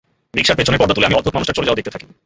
রিকশার 0.37 0.57
পেছনের 0.57 0.79
পর্দা 0.81 0.95
তুলে 0.95 1.07
আমি 1.07 1.17
অদ্ভুত 1.17 1.33
মানুষটার 1.35 1.57
চলে 1.57 1.67
যাওয়া 1.67 1.77
দেখতে 1.79 1.93
থাকি। 1.93 2.05